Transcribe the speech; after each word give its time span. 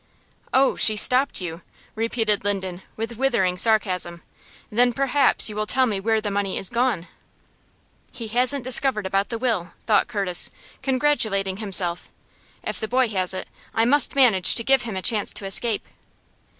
"Oh, 0.51 0.75
she 0.75 0.95
stopped 0.95 1.41
you?" 1.41 1.61
repeated 1.93 2.43
Linden, 2.43 2.81
with 2.95 3.17
withering 3.17 3.55
sarcasm. 3.55 4.23
"Then, 4.71 4.93
perhaps, 4.93 5.47
you 5.47 5.55
will 5.55 5.67
tell 5.67 5.85
me 5.85 5.99
where 5.99 6.19
the 6.19 6.31
money 6.31 6.57
is 6.57 6.71
gone?" 6.71 7.07
"He 8.11 8.27
hasn't 8.29 8.63
discovered 8.63 9.05
about 9.05 9.29
the 9.29 9.37
will," 9.37 9.73
thought 9.85 10.07
Curtis, 10.07 10.49
congratulating 10.81 11.57
himself; 11.57 12.09
"if 12.63 12.79
the 12.79 12.87
boy 12.87 13.09
has 13.09 13.31
it, 13.31 13.47
I 13.75 13.85
must 13.85 14.15
manage 14.15 14.55
to 14.55 14.63
give 14.63 14.81
him 14.81 14.97
a 14.97 15.03
chance 15.03 15.31
to 15.33 15.45
escape." 15.45 15.87